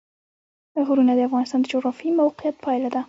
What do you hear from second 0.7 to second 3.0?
غرونه د افغانستان د جغرافیایي موقیعت پایله ده.